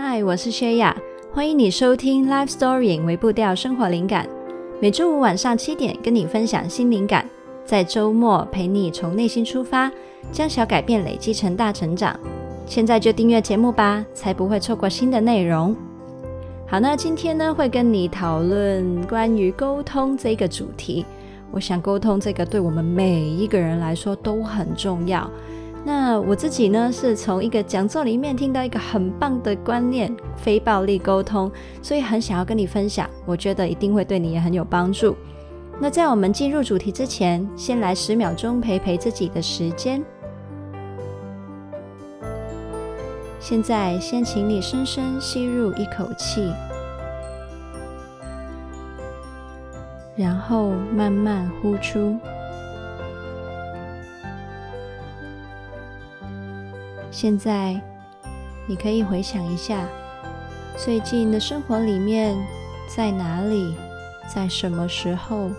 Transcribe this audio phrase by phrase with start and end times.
[0.00, 0.96] 嗨，我是薛雅，
[1.32, 4.28] 欢迎你收听 Life Story 微步调生活灵感。
[4.80, 7.28] 每周五晚上七点，跟你分享新灵感，
[7.64, 9.90] 在周末陪你从内心出发，
[10.30, 12.16] 将小改变累积成大成长。
[12.64, 15.74] 现在就订阅节目吧，才不会错过新的内容。
[16.68, 21.04] 好，那今天呢，会跟你讨论关于沟通这个主题。
[21.50, 25.28] 我想沟通这个对我们每一个人来说都很重要。
[25.84, 31.50] 那我自己呢，是从一个讲座里面听到一个很棒的观念——非暴力沟通，
[31.80, 33.08] 所以很想要跟你分享。
[33.24, 35.16] 我觉得一定会对你也很有帮助。
[35.80, 40.04] 那在我们进入主题之前，先来十秒钟陪陪自己的时间。
[43.40, 46.52] 现在，先请你深深吸入一口气。
[50.16, 52.18] 然后慢慢呼出。
[57.20, 57.74] 现在，
[58.68, 59.88] 你可以回想一下，
[60.76, 62.36] 最近的生活里面，
[62.86, 63.74] 在哪里，
[64.32, 65.50] 在什么时候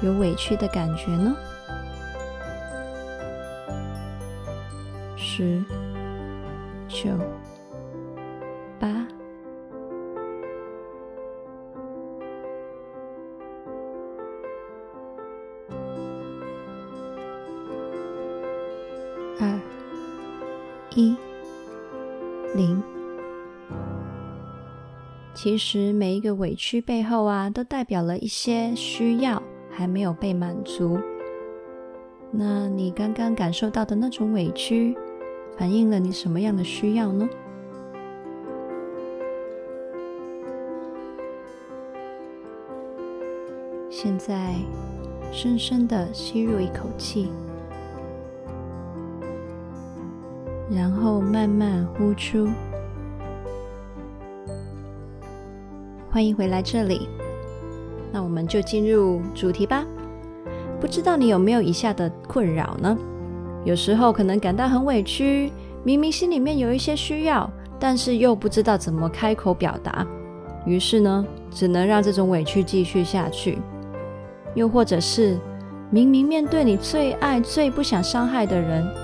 [0.00, 1.36] 有委屈的感觉呢？
[5.18, 5.62] 十、
[6.88, 7.10] 九、
[8.80, 8.88] 八。
[20.96, 21.16] 一
[22.54, 22.80] 零，
[25.34, 29.42] 其实每一个委屈背后啊，都代表了一些需要
[29.72, 30.96] 还没有被满足。
[32.30, 34.96] 那你刚刚感受到的那种委屈，
[35.58, 37.28] 反映了你什么样的需要呢？
[43.90, 44.54] 现在，
[45.32, 47.32] 深深的吸入一口气。
[50.70, 52.48] 然后慢慢呼出。
[56.10, 57.08] 欢迎回来这里，
[58.12, 59.84] 那我们就进入主题吧。
[60.80, 62.96] 不知道你有没有以下的困扰呢？
[63.64, 65.50] 有时候可能感到很委屈，
[65.82, 70.06] 明明心里面有一些需要，但是又不知道怎么开口表达，
[70.64, 73.58] 于是呢，只能让这种委屈继续下去。
[74.54, 75.36] 又或者是
[75.90, 79.03] 明明面对你最爱、最不想伤害的人。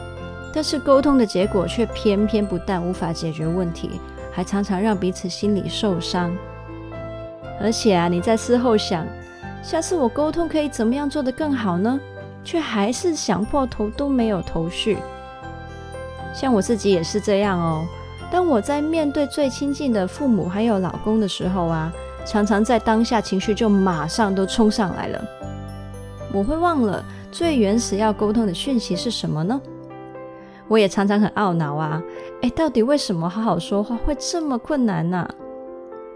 [0.53, 4.01] 但是沟通的结果却偏偏不但无法解决问题，
[4.33, 6.37] 还常常让彼此心里受伤。
[7.61, 9.07] 而且啊，你在事后想，
[9.63, 12.01] 下次我沟通可以怎么样做得更好呢？
[12.43, 14.97] 却还是想破头都没有头绪。
[16.33, 17.87] 像我自己也是这样哦。
[18.33, 21.93] 当我在面对最亲近的父母还有老公的时候啊，
[22.25, 25.25] 常常在当下情绪就马上都冲上来了。
[26.33, 29.61] 我会忘了最原始要沟通的讯息是什么呢？
[30.71, 32.01] 我也常常很懊恼啊，
[32.43, 35.29] 诶，到底为什么好好说话会这么困难呢？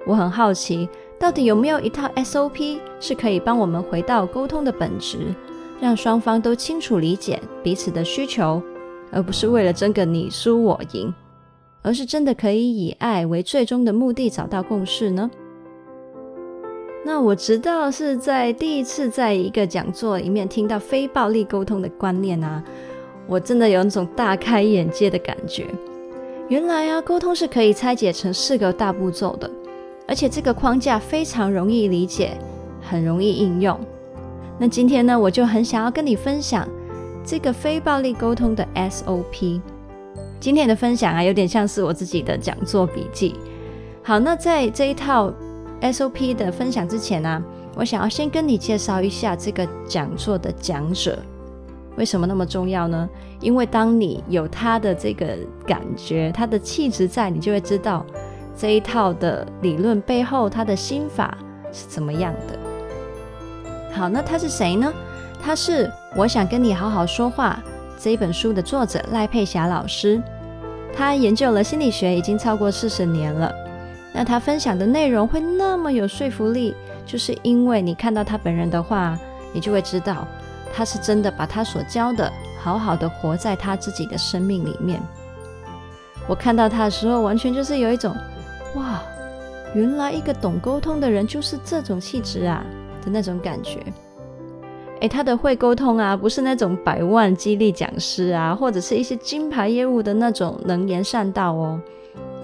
[0.06, 0.88] 我很好奇，
[1.18, 5.34] 到底有没有一套 SOP 是可以帮我们回到沟通的本质，
[5.80, 8.62] 让双方都清楚理解彼此的需求，
[9.10, 11.12] 而不是为了争个你输我赢，
[11.82, 15.28] 而是真的可以以爱为最终的目的找到共识呢？
[17.04, 22.62] 那我知道是在第一次在一个讲座里面听到非暴力沟通的观念啊。
[23.26, 25.66] 我真的有那种大开眼界的感觉。
[26.48, 29.50] 原来啊，沟通是可以拆解成四个大步骤的，
[30.06, 32.36] 而且这个框架非常容易理解，
[32.82, 33.78] 很容易应用。
[34.58, 36.68] 那今天呢，我就很想要跟你分享
[37.24, 39.60] 这个非暴力沟通的 SOP。
[40.38, 43.34] 今天的分享啊，有点像是我自己的讲座笔记。
[44.02, 45.32] 好，那在这一套
[45.80, 47.42] SOP 的分享之前呢，
[47.74, 51.18] 我想要先跟你介绍一下这个讲座的讲者。
[51.96, 53.08] 为什么那么重要呢？
[53.40, 58.04] 因为当你有他的这个感觉，他的气质在，你就会知道
[58.56, 61.36] 这一套的理论背后他的心法
[61.72, 62.58] 是怎么样的。
[63.92, 64.92] 好，那他是谁呢？
[65.40, 67.62] 他是《我想跟你好好说话》
[68.02, 70.20] 这一本书的作者赖佩霞老师。
[70.96, 73.52] 他研究了心理学已经超过四十年了。
[74.12, 76.74] 那他分享的内容会那么有说服力，
[77.04, 79.18] 就是因为你看到他本人的话，
[79.52, 80.26] 你就会知道。
[80.74, 85.00] 他是真的把他所教的好好的活在他自己的生命里面。
[86.26, 88.14] 我看到他的时候，完全就是有一种
[88.74, 89.00] 哇，
[89.74, 92.64] 原来一个懂沟通的人就是这种气质啊
[93.04, 93.80] 的那种感觉。
[95.00, 101.78] 诶，他的会沟通啊，不是那种百万激励讲师啊，或者是一些金牌业务的那种能言善道哦，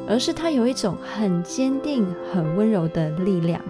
[0.07, 3.61] 而是他有一种很坚定、很温柔的力量。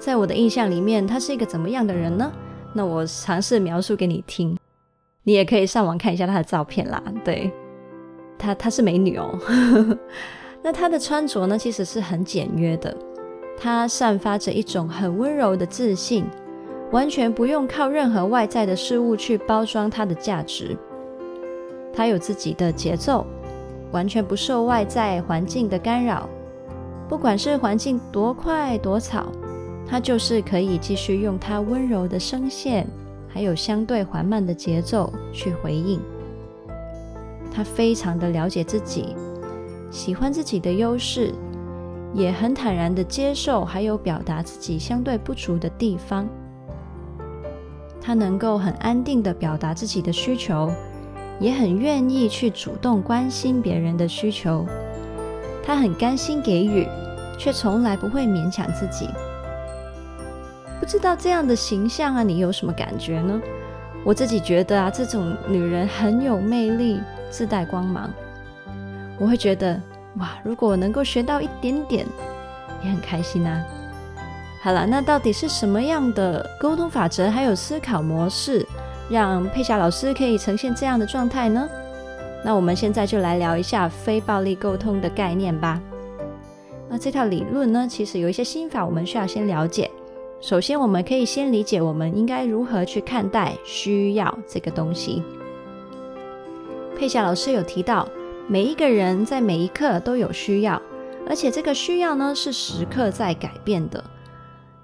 [0.00, 2.32] 在我的印象里面，他是一个怎么样的人呢？
[2.72, 4.56] 那我尝试描述给你听，
[5.24, 7.02] 你也可以上网看一下他的照片啦。
[7.22, 7.52] 对，
[8.38, 9.38] 她她是美女哦。
[10.62, 12.96] 那她的穿着呢，其实是很简约的，
[13.58, 16.24] 她散发着一种很温柔的自信，
[16.92, 20.74] 完全不用靠任何外在的事物去包装她的价值。
[21.92, 23.26] 她有自己的节奏，
[23.92, 26.26] 完全不受外在环境的干扰。
[27.08, 29.26] 不管是环境多快多吵，
[29.90, 32.86] 他就是可以继续用他温柔的声线，
[33.28, 36.00] 还有相对缓慢的节奏去回应。
[37.52, 39.16] 他非常的了解自己，
[39.90, 41.34] 喜欢自己的优势，
[42.14, 46.28] 也很坦然的接受，还有表达自己相对不足的地方。
[48.00, 50.70] 他能够很安定的表达自己的需求。
[51.40, 54.66] 也很愿意去主动关心别人的需求，
[55.64, 56.86] 他很甘心给予，
[57.38, 59.08] 却从来不会勉强自己。
[60.80, 63.40] 不知道这样的形象啊，你有什么感觉呢？
[64.02, 66.98] 我自己觉得啊，这种女人很有魅力，
[67.30, 68.10] 自带光芒。
[69.18, 69.78] 我会觉得
[70.16, 72.06] 哇，如果我能够学到一点点，
[72.82, 73.62] 也很开心啊。
[74.62, 78.66] 好了，那到底是什么样的沟通法则，还有思考模式，
[79.10, 81.68] 让佩霞老师可以呈现这样的状态呢？
[82.42, 85.78] 那我们现在就来聊一下非暴力沟通的概念吧。
[86.88, 89.90] 那这套理论呢，其实有一些心法，我们需要先了解。
[90.40, 95.22] 首先，我们可以先理解我们应该如何去看待需要这个东西。
[96.96, 98.08] 佩霞老师有提到，
[98.48, 100.80] 每一个人在每一刻都有需要，
[101.28, 104.02] 而且这个需要呢，是时刻在改变的。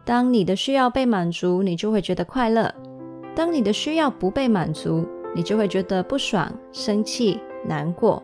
[0.05, 2.73] 当你的需要被满足，你就会觉得快乐。
[3.35, 8.23] 当你的需要不被满足，你就会觉得不爽、生气、难过。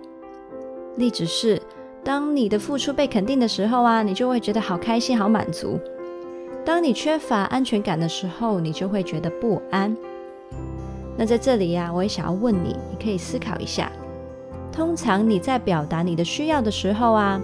[0.96, 1.60] 例子是，
[2.04, 5.78] 当你的付出被肯定的时候啊，你就会觉得好开心、好满足；
[6.64, 9.96] 当你缺乏安全感的时候，你就会觉得不安。
[11.16, 13.90] 那在这里呀，我也想要问你，你可以思考一下：
[14.72, 17.40] 通常你在表达你的需要的时候啊，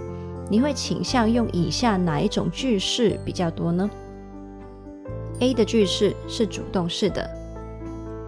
[0.49, 3.89] 你会倾向用以下哪一种句式比较多呢
[5.41, 7.29] ？A 的句式是主动式的。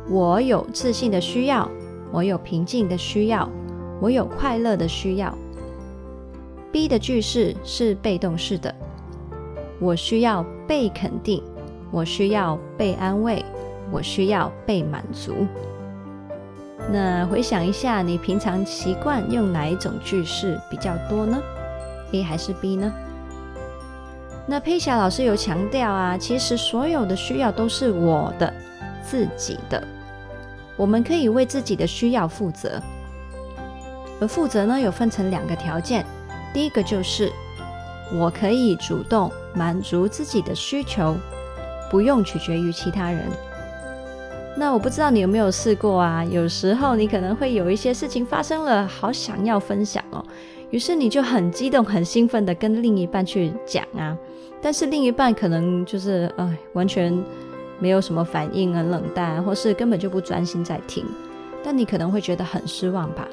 [0.09, 1.69] 我有自信的需要，
[2.11, 3.49] 我有平静的需要，
[4.01, 5.33] 我有快乐的需要。
[6.71, 8.73] B 的句式是被动式的，
[9.81, 11.43] 我需要被肯定，
[11.89, 13.43] 我需要被安慰，
[13.89, 15.47] 我需要被满足。
[16.91, 21.41] 那回想一下，你平常习惯用哪一种句式比较多呢
[22.11, 22.93] ？A 还是 B 呢？
[24.45, 28.53] 那佩霞老师有强调啊，其实所有的需要都是我的，
[29.01, 29.83] 自己的。
[30.77, 32.79] 我们可以为自己的需要负责，
[34.19, 36.05] 而负责呢，有分成两个条件。
[36.53, 37.31] 第一个就是
[38.13, 41.15] 我可以主动满足自己的需求，
[41.89, 43.23] 不用取决于其他人。
[44.55, 46.23] 那我不知道你有没有试过啊？
[46.25, 50.23] 有时候你可能会有一些事情发生了，好想要分享哦，
[50.69, 54.17] 于是你就很激动、很兴奋的跟另一半去讲啊，
[54.61, 57.23] 但是另一半可能就是呃完全。
[57.81, 61.03] 没有什么反应，很冷淡，或是根本就不专心在听，
[61.63, 63.27] 但你可能会觉得很失望吧？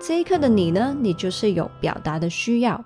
[0.00, 0.96] 这一刻的你呢？
[1.00, 2.80] 你就是有表达的需要，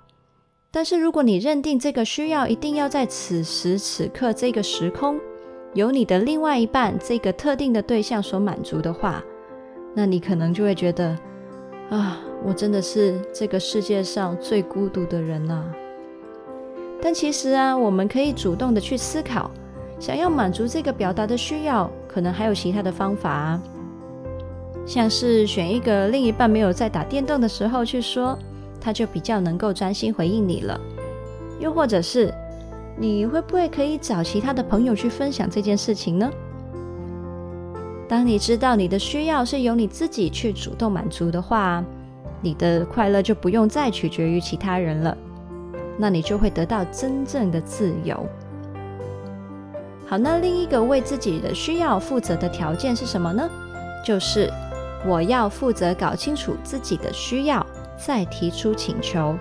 [0.70, 5.19] 但是如果你认定这个需要一定要在此时此刻这个时空，
[5.73, 9.25] 由你的另外一半这个特定的对象所满足的话，
[9.94, 11.17] 那你可能就会觉得
[11.89, 15.65] 啊，我真的是这个世界上最孤独的人呐。
[17.01, 19.51] 但其实啊，我们可以主动的去思考。
[19.98, 23.58] 想要满足这个表达的需要，可能还有其他的方法，
[24.87, 28.39] 像是选一个另一半没有在打电动的时候去说，
[28.81, 30.81] 他就比较能够专心回应你了。
[31.61, 32.32] 又或者是，
[32.97, 36.31] 你会不会可以找其他的朋友去分享这件事情呢？
[38.08, 41.85] 当你知道你的需要是由你自己去主动满足的话，
[42.41, 45.17] 你的快乐就不用再取决于其他人了，
[45.99, 48.25] 那你就会得到真正的自由。
[50.06, 53.47] 好，那另一个为自己的需要负责的条件是什么呢？
[54.06, 54.51] 就是
[55.06, 57.67] 我要负责搞清楚自己的需要，
[57.98, 59.36] 再提出请求。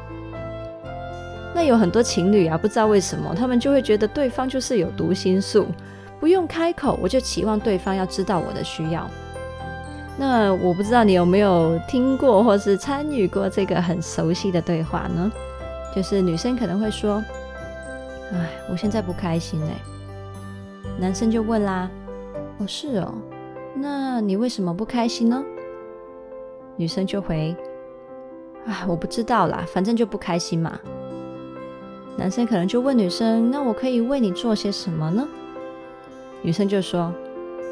[1.55, 5.67] 那有很多情侣啊，不知道为什么，他们就会觉得对方就是有读心术，
[6.19, 9.09] 不用开口，我就期望对方要知道我的需要。
[10.19, 15.31] 那我不知道你有没有听过或是参与过这个很熟悉的对话呢？
[15.95, 17.23] 就是女生可能会说
[18.33, 19.79] ：“哎，我现在不开心哎。”
[20.99, 21.89] 男生就问啦
[22.59, 23.13] ：“哦，是哦，
[23.75, 25.43] 那你为什么不开心呢？”
[26.75, 27.55] 女生就回
[28.67, 30.77] ：“啊，我不知道啦，反正就不开心嘛。”
[32.17, 35.27] 男生可能就问女生：“那我可以为你做些什么呢？”
[36.41, 37.13] 女生就说：“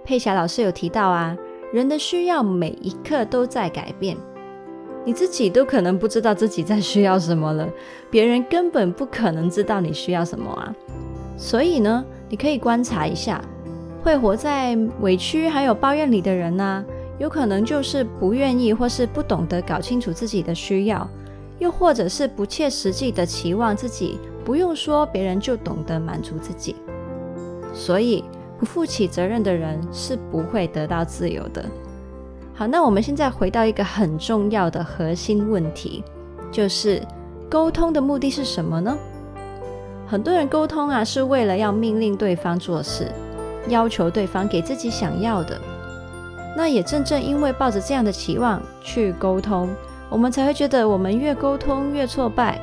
[0.03, 1.35] 佩霞老师有提到啊，
[1.71, 4.17] 人的需要每一刻都在改变，
[5.05, 7.67] 你自己都可能不知道自己在需要什么了，
[8.09, 10.73] 别人根本不可能知道你需要什么啊。
[11.37, 13.43] 所以呢，你可以观察一下，
[14.03, 16.85] 会活在委屈还有抱怨里的人呢、啊，
[17.19, 21.09] 有可能就是不愿意或是不懂得搞清楚自己的需要。
[21.59, 26.75] 又或者是不切实际的期望自己不用说，别人就懂得满足自己，
[27.73, 28.25] 所以
[28.59, 31.63] 不负起责任的人是不会得到自由的。
[32.63, 36.01] 好，那我们现在回到一个很重要的核心问题，
[36.49, 37.05] 就是
[37.49, 38.97] 沟通的目的是什么呢？
[40.07, 43.11] 很多人沟通啊，是为了要命令对方做事，
[43.67, 45.59] 要求对方给自己想要的。
[46.55, 49.67] 那也正正因为抱着这样的期望去沟通。
[50.09, 52.61] 我们才会觉得我们越沟通越挫败，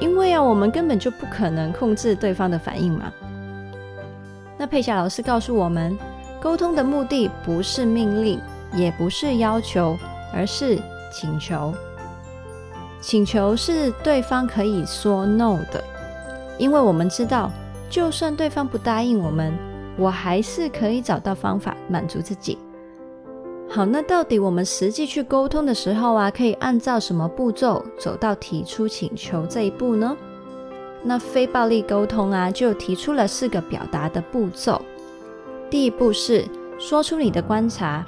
[0.00, 3.12] 因为啊，我们根本就不可能控制对方的反应嘛。
[4.58, 5.96] 那佩霞老师告诉我们，
[6.40, 8.40] 沟通的目的不是命令，
[8.74, 9.96] 也不是要求，
[10.32, 10.78] 而是
[11.12, 11.72] 请求。
[13.00, 15.82] 请求是对方可以说 no 的，
[16.58, 17.50] 因为我们知道，
[17.88, 19.56] 就算对方不答应我们，
[19.96, 22.58] 我还是可以找到方法满足自己。
[23.70, 30.16] 好，那到底我们实际去沟通的时候啊，可以按照什么步骤走到提出请求这一步呢？
[31.04, 34.82] 那非暴力沟通啊，就提出了四个表达的步骤。
[35.70, 36.44] 第一步是
[36.78, 38.04] 说出你的观察，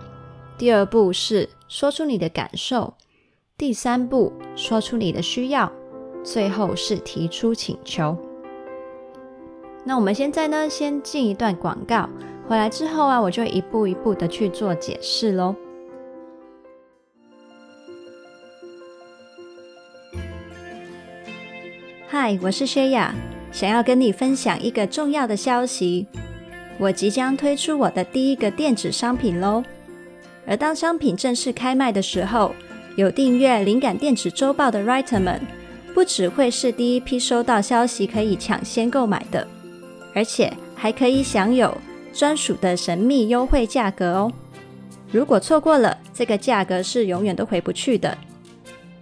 [0.61, 2.93] 第二步是说出你的感受，
[3.57, 5.73] 第三步说出你的需要，
[6.23, 8.14] 最后是提出请求。
[9.85, 12.11] 那我们现在呢，先进一段广告。
[12.47, 15.57] 回来之后啊，我就一步一步的去做解释喽。
[22.07, 23.14] 嗨，我是薛雅，
[23.50, 26.07] 想要跟你分享一个重要的消息，
[26.79, 29.64] 我即将推出我的第一个电子商品喽。
[30.50, 32.52] 而当商品正式开卖的时候，
[32.97, 35.40] 有订阅《灵感电子周报》的 Writer 们，
[35.95, 39.47] 不只会是第一批收到消息可以抢先购买的，
[40.12, 41.78] 而且还可以享有。
[42.12, 44.33] 专属的神秘优惠价格哦！
[45.12, 48.19] 如果错过了，这个价格是永远都回不去的。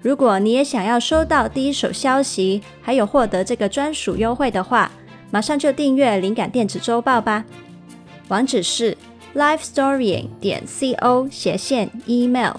[0.03, 4.93] 如果你也想要收到第一手消息，还有获得这个专属优惠的话，
[5.31, 7.43] 马上就订阅《灵感电子周报》吧。
[8.29, 8.95] 网址是
[9.39, 12.55] lifestorying 点 co 斜线 email。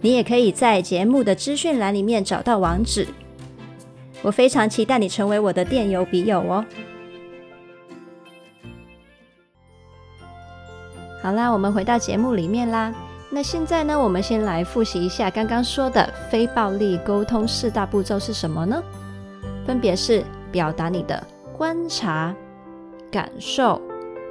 [0.00, 3.08] 你也可以在节目的资讯栏里面找到网址。
[4.22, 6.64] 我非常期待你成为我的电邮笔友哦！
[11.22, 12.94] 好啦，我们回到节目里面啦。
[13.30, 18.82] 那现在呢，我们先来复习一下刚刚说的非暴力沟通四大步骤是什么呢？
[19.66, 21.22] 分别是表达你的
[21.56, 22.34] 观察、
[23.10, 23.80] 感受、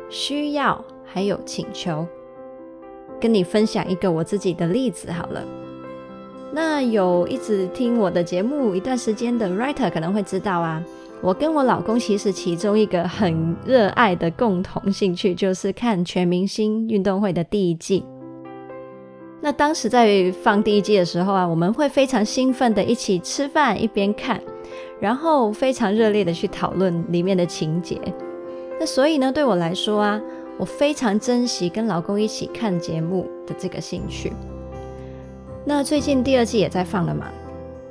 [0.10, 2.06] 需要，还有请求。
[3.20, 5.44] 跟你分享一个我自己的例子好了。
[6.54, 10.84] 那有一直听我的节目一段时间的 writer 可能会知道啊。
[11.22, 18.06] 我跟我老公其实其中一个很热爱的共同兴趣，就是看全明星运动会的第一季。
[19.42, 24.42] 那当时在放第一季的时候啊，我们会非常兴奋的一起吃饭一边看，
[25.02, 28.00] 然后非常热烈的去讨论里面的情节。
[28.80, 30.22] 那所以呢，对我来说啊，
[30.60, 34.32] 我非常珍惜跟老公一起看节目的这个兴趣。
[35.66, 37.26] 那最近第二季也在放了嘛，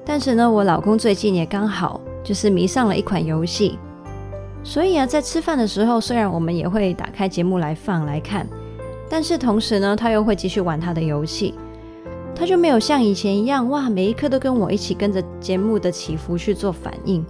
[0.05, 2.01] 但是呢，我老公最近也刚好。
[2.25, 3.79] 就是迷上了一款游戏，
[4.63, 8.47] 所以啊，在吃饭的时候，虽然我们也会打开节目来放来看，
[9.09, 11.55] 但是同时呢，他又会继续玩他的游戏，
[12.35, 17.25] 他就没有像以前一样，哇，每一刻都跟我一起跟着节目的起伏去做反应。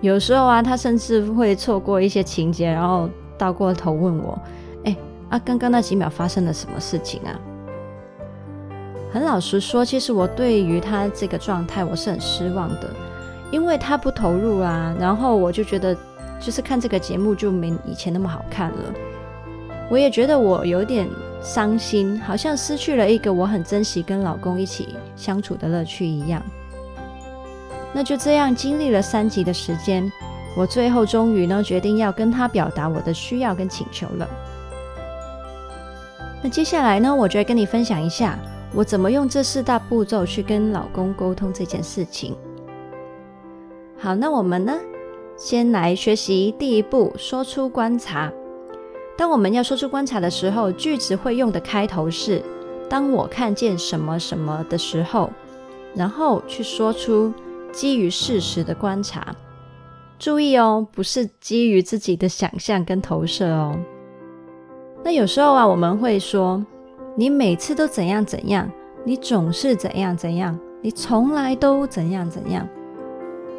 [0.00, 3.08] 有时候啊，他甚至会错过一些情节，然后
[3.38, 4.36] 倒过头问我：“，
[5.32, 7.32] 啊，刚刚那几秒发生了什么事情啊？”
[9.12, 12.88] 很老实说，其实我对于他这个状态，我是很失望的。
[13.50, 15.94] 因为他不投入啊，然后我就觉得，
[16.40, 18.94] 就是看这个节目就没以前那么好看了。
[19.90, 21.06] 我也觉得我有点
[21.42, 26.42] 伤心，好像失去了一个我很珍惜跟老公一起相处的乐趣一样。
[27.92, 30.10] 那就这样经历了三集的时间，
[30.56, 34.26] 我最后终于呢决定要跟他表达我的需要跟请求了。
[36.42, 38.36] 那接下来呢，我就来跟你分享一下
[38.74, 42.36] 我怎么用这四大步骤去跟老公沟通这件事情。
[43.96, 44.76] 好，那我们呢，
[45.36, 48.32] 先来学习第一步，说出观察。
[49.16, 52.42] 当我们要说出观察的时候，句子会用的开头是
[52.90, 55.30] “当我看见什么什么的时候”，
[55.94, 57.32] 然后去说出
[57.70, 59.36] 基于事实的观察。
[60.18, 63.78] 注意哦，不是基于自己的想象跟投射哦。
[65.04, 66.64] 那有时候啊，我们会说，
[67.16, 68.70] 你每次都怎样怎样，
[69.04, 72.66] 你总是怎样怎样，你从来都怎样怎样。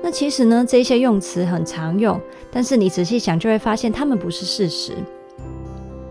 [0.01, 2.19] 那其实呢，这些用词很常用，
[2.51, 4.93] 但是你仔细想就会发现，它们不是事实。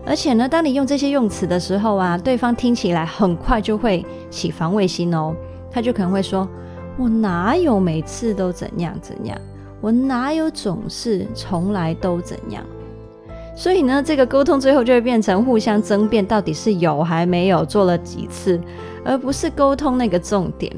[0.05, 5.33] 而且呢，当你用这些用词的时候啊，对方听起来很快就会起防卫心哦，
[5.71, 6.47] 他就可能会说
[6.99, 9.37] ：“我哪有每次都怎样怎样？
[9.81, 12.63] 我哪有总是从来都怎样？”
[13.55, 18.59] 所以呢，这个沟通最后就会变成互相争辩，到底是有还没有做了几次，
[19.03, 20.71] 而不是沟通那个重点。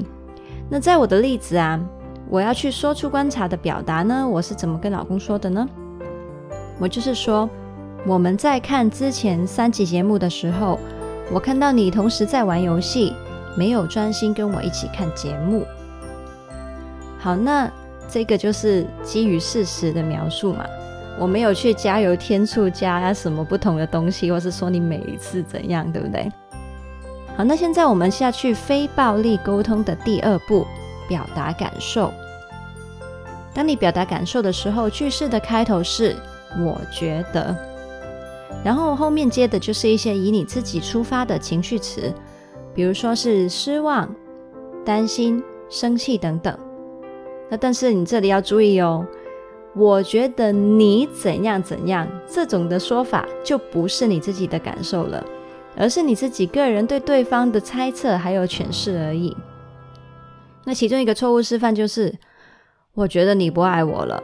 [0.68, 1.80] 那在我的例子啊，
[2.28, 5.68] 我要去说出观察的表达呢，我是怎么跟老公说的呢？
[6.78, 7.48] 我就是说。
[8.08, 10.78] 我们在看之前三集节目的时候，
[11.32, 13.12] 我看到你同时在玩游戏，
[13.58, 15.64] 没有专心跟我一起看节目。
[17.18, 17.68] 好，那
[18.08, 20.64] 这个就是基于事实的描述嘛，
[21.18, 26.30] 我没有去加油添醋加什么不同的东西，或是说你每一次怎样，对不对？
[27.36, 30.66] 好，那现在我们下去非暴力沟通的第二步，
[31.08, 32.12] 表达感受。
[33.54, 36.14] 当你表达感受的时候，句式的开头是
[36.64, 37.56] “我觉得”。
[38.64, 42.12] 然后后面接的就是一些以你自己出发的情绪词，
[42.74, 44.14] 比如说是失望、
[44.84, 46.56] 担心、生气等等。
[47.48, 49.06] 那但是你这里要注意哦，
[49.76, 55.22] 我觉得你怎样怎样这种的说法就不是你自己的感受了，
[55.76, 59.36] 而是你自己个人对对方的猜测还有诠释而已。
[60.64, 62.12] 那其中一个错误示范就是，
[62.94, 64.22] 我觉得你不爱我了。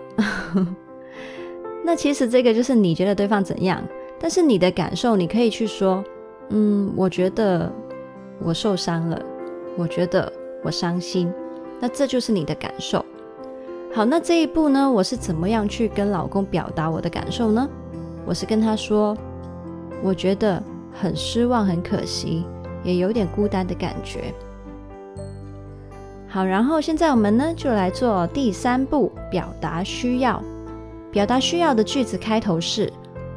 [1.85, 3.83] 那其实这个就是你觉得对方怎样。
[4.19, 6.03] 但是你的感受，你可以去说，
[6.49, 7.71] 嗯，我觉得
[8.41, 9.21] 我受伤了，
[9.77, 10.33] 我觉得
[10.63, 11.31] 我伤心，
[11.79, 13.05] 那这就是你的感受。
[13.95, 17.69] 好，那这一步呢，我是怎么样去跟老公表达我的感受呢？
[18.25, 19.15] 我是跟他说，
[20.03, 20.63] 我觉得
[20.93, 22.47] 很失望，很可惜，
[22.83, 24.33] 也有点孤单的感觉。
[26.27, 30.43] 好，然后现在我们呢，就来做第三步，表达需要。
[31.11, 32.91] 表达需要的句子开头是。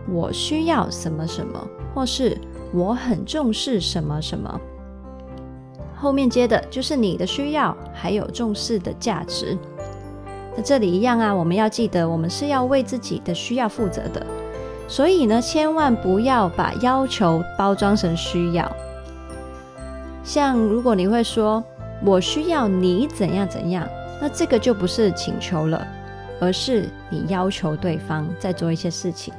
[0.07, 2.37] 我需要什么什么，或是
[2.71, 4.61] 我很重视什么什么。
[5.95, 9.57] 后面接的就是你的需要，还有重视的价值。
[10.55, 14.25] 那这里一样啊，我们要记得，我们是要为自己的需要负责的。
[14.87, 18.71] 所以呢，千万不要把要求包装成需要。
[20.23, 21.63] 像如果你会说
[22.05, 23.87] “我需要你怎样怎样”，
[24.21, 25.85] 那这个就不是请求了，
[26.39, 29.33] 而是你要求对方在做一些事情。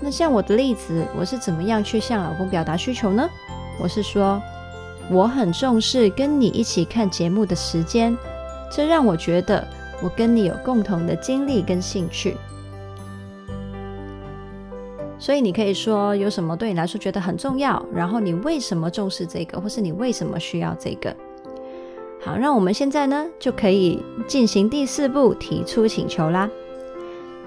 [0.00, 3.28] 那像我的例子，我是怎么样去向老公表达需求呢？
[3.80, 4.40] 我是说，
[5.10, 8.16] 我很重视跟你一起看节目的时间，
[8.70, 9.66] 这让我觉得
[10.02, 12.36] 我跟你有共同的经历跟兴趣。
[15.18, 21.14] 所以你可以说有什么对你来说觉得很重要，然后你为什么重视这个，或是你为什么需要这个。
[22.20, 26.50] 好，那我们现在呢就可以进行第四步，提出请求啦。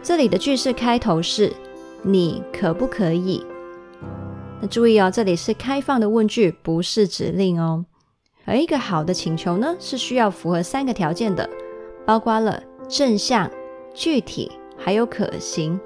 [0.02, 1.54] 这里的句式开头是。
[2.04, 3.44] 你可不可以？
[4.62, 7.84] 那注意哦，这里是开放的问句，不是指令哦。
[8.46, 11.50] 而一个好的请求呢，是需要符合三个条件的，
[12.08, 13.52] 包括了正向、
[13.94, 15.78] 具体还有可行。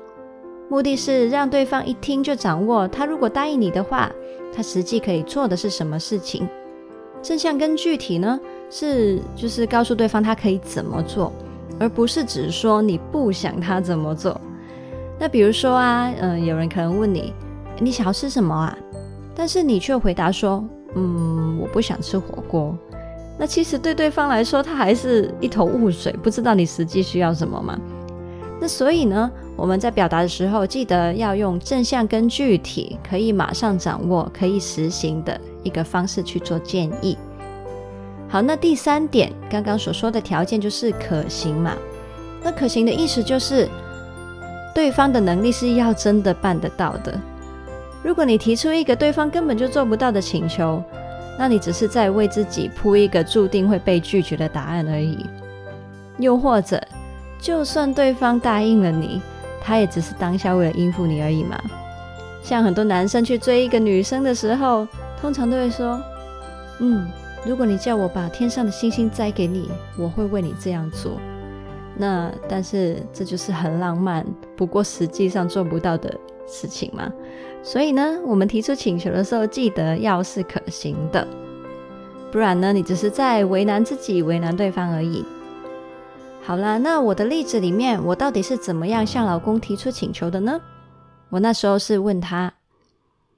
[0.70, 4.12] 目的是让对方一听就掌握，他如果答应你的话，
[4.56, 6.48] 他实际可以做的是什么事情。
[7.24, 11.34] 正向跟具体呢，是就是告诉对方他可以怎么做，
[11.80, 14.40] 而不是只是说你不想他怎么做。
[15.20, 17.34] 那比如说啊，嗯、有人可能问你，
[17.80, 18.78] 你想要吃什么啊？
[19.34, 22.78] 但是你却回答说，嗯，我不想吃火锅。
[23.42, 27.76] 那其实对对方来说，他还是一头雾水，不知道你实际需要什么嘛。
[28.60, 37.18] 那所以呢，我们在表达的时候，记得要用正向跟具体，可以马上掌握、可以实行的一个方式去做建议。
[38.30, 41.76] 好，那第三点，刚刚所说的条件就是可行嘛。
[42.44, 43.68] 那可行的意思就是。
[44.74, 47.20] 对方的能力是要真的办得到的。
[48.02, 50.82] 如果你提出一个对方根本就做不到的请求，
[51.42, 55.26] 那你只是在为自己铺一个注定会被拒绝的答案而已。
[56.20, 56.80] 又或者，
[57.40, 59.20] 就算对方答应了你，
[59.60, 61.60] 他也只是当下为了应付你而已嘛。
[62.44, 64.88] 像很多男生去追一个女生的时候，
[65.20, 66.00] 通常都会说
[66.78, 67.10] ：“嗯，
[67.44, 71.14] 如果你叫我把天上的星星摘给你，我会为你这样做。”
[71.98, 74.24] 那但是这就是很浪漫，
[74.56, 76.16] 不过实际上做不到的
[76.52, 77.12] 事情嘛。
[77.64, 81.28] 所以呢，我们提出请求的时候，记得要是可行的，
[82.32, 85.24] 不然呢，你只是在为难自己，为难对方而已。
[86.44, 90.60] 好啦，那我的例子里面，我到底是怎么样向老公提出请求的呢？
[91.30, 92.52] 我那时候是问他：“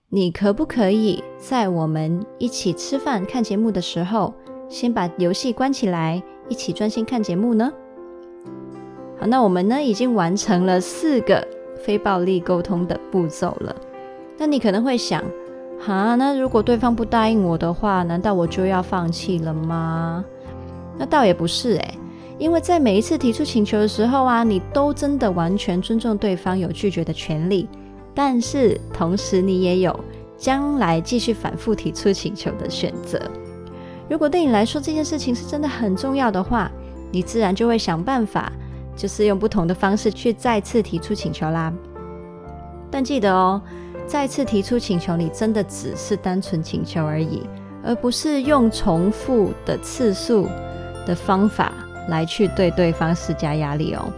[0.08, 4.34] 你可不可以在我们一起吃饭看节目的时候，
[4.69, 7.71] 先把游戏关起来，一起专心看节目呢？”
[9.19, 11.45] 好，那我们呢已经完成了四个
[11.84, 13.76] 非暴力沟通的步骤了。
[14.38, 15.22] 那你可能会想，
[15.80, 20.24] 哈，那如果对方不答应我的话，难道我就要放弃了吗？
[20.98, 21.98] 那倒也不是诶。
[22.39, 27.69] 因为在每一次提出请求的时候啊，你都真的完全尊重对方有拒绝的权利，
[28.13, 29.98] 但是同时你也有
[30.36, 33.22] 将来继续反复提出请求的选择。
[34.10, 36.69] 如果对你来说这件事情是真的很重要的话，
[37.12, 38.52] 你自然就会想办法，
[38.95, 41.73] 就是用不同的方式去再次提出请求啦。
[42.91, 43.62] 但记得哦，
[44.06, 47.47] 再次提出请求，你真的只是单纯请求而已，
[47.84, 50.47] 而不是用重复的次数
[51.06, 51.71] 的方法。
[52.10, 54.12] 来去对对方施加压力哦。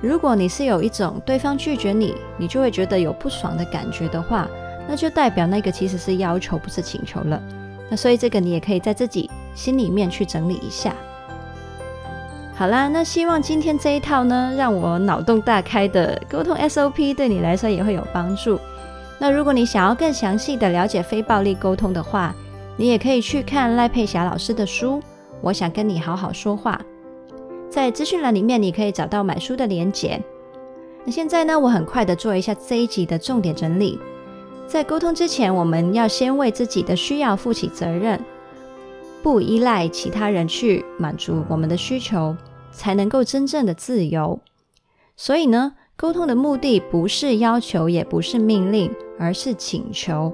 [0.00, 4.48] 如果你是有一种对方拒绝你，你就会觉得有不爽的感觉的话，
[4.88, 7.42] 那就代表那个其实是要求，不是请求了。
[7.90, 10.94] 那所以这个你也可以在自己心里面去整理一下。
[12.58, 18.58] 好啦，那希望今天这一套呢，让我脑洞大开的沟通 SOP 对你来说也会有帮助。
[19.18, 22.34] 那如果你想要更详细的了解非暴力沟通的话，
[22.78, 25.02] 你也可以去看赖佩霞老师的书。
[25.42, 26.80] 我想跟你好好说话，
[27.68, 30.18] 在资讯栏里面你可以找到买书的连结。
[31.04, 34.00] 那现在呢，我很快的做一下这一集的重点整理。
[34.66, 38.18] 在沟通之前，我们要先为自己的需要负起责任，
[39.26, 42.36] 不依赖其他人去满足我们的需求，
[42.70, 44.38] 才能够真正的自由。
[45.16, 50.32] 所以呢，沟通的目的不是要求，也不是命令，而是请求。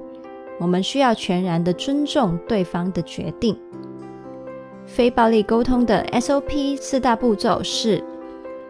[0.59, 3.57] 我们需要全然的尊重对方的决定。
[4.85, 8.03] 非暴力沟通的 SOP 四大步骤是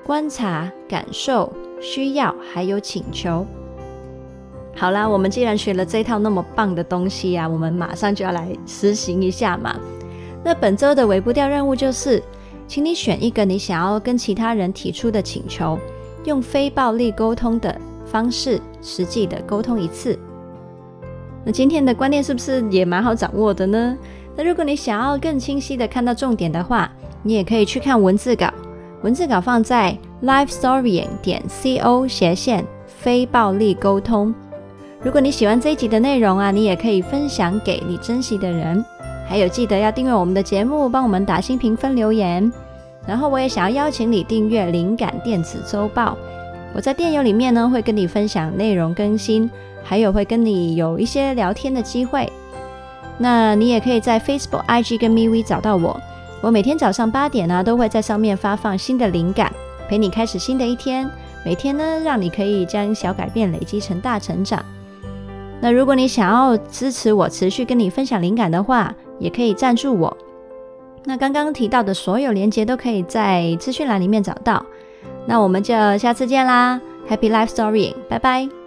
[0.06, 3.46] 观察、感受、需要，还有请求。
[4.74, 9.78] 好啦，我们既然学了这套那么棒的东西啊，我们马上就要来实行一下嘛。
[10.44, 12.22] 那本周的微步调任务就是，
[12.68, 15.80] 请你选一个你想要跟其他人提出的请求，
[16.26, 20.20] 用非暴力沟通的方式，实际的沟通一次。
[21.46, 23.98] 那今天的观念是不是也蛮好掌握的呢？
[24.36, 28.52] 那如果你想要更清晰的看到重点的话，你也可以去看文字稿，
[29.02, 34.34] 文字稿放在 lifestorying 点 co 斜线非暴力沟通。
[35.02, 38.84] 如果你喜欢这一集的内容啊，你也可以分享给你珍惜的人，
[39.28, 42.52] 还有记得要订阅我们的节目，帮我们打新评分留言。
[43.06, 46.18] 然后我也想要邀请你订阅灵感电子周报，
[46.74, 49.50] 我在电邮里面呢会跟你分享内容更新，
[49.84, 52.32] 还有会跟你有一些聊天的机会。
[53.18, 56.00] 那你也可以在 Facebook、IG 跟 MV 找到我。
[56.42, 59.52] 我每天早上八点呢，都会在上面发放新的灵感，
[59.88, 61.10] 陪你开始新的一天。
[61.46, 64.64] 每天呢，让你可以将小改变累积成大成长。
[65.60, 70.16] 那如果你想要支持我持续跟你分享灵感的话，也可以赞助我。
[71.06, 74.64] 那刚刚提到的所有链接都可以在资讯栏里面找到。
[75.26, 78.63] 那我们就下次见啦，Happy Life Story，拜拜。